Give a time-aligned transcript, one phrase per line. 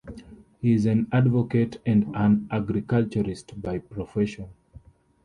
[0.59, 4.47] He is an advocate and an agriculturist by profession.